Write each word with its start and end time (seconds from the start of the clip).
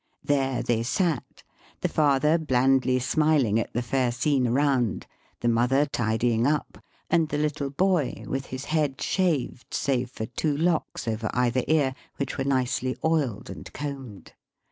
There 0.23 0.63
they 0.63 0.81
sat, 0.81 1.43
the 1.81 1.87
father 1.87 2.39
blandly 2.39 2.97
smiling 2.97 3.59
at 3.59 3.71
the 3.73 3.83
fair 3.83 4.11
scene 4.11 4.47
around, 4.47 5.05
the 5.41 5.47
mother 5.47 5.85
tidying 5.85 6.47
up, 6.47 6.79
and 7.11 7.29
the 7.29 7.37
little 7.37 7.69
boy 7.69 8.23
with 8.25 8.47
his 8.47 8.65
head 8.65 8.99
shaved 8.99 9.75
save 9.75 10.09
for 10.09 10.25
two 10.25 10.57
locks 10.57 11.07
over 11.07 11.29
either 11.35 11.63
ear, 11.67 11.93
which 12.15 12.35
were 12.39 12.43
nicely 12.45 12.97
oiled 13.05 13.51
and 13.51 13.71
combed. 13.73 14.33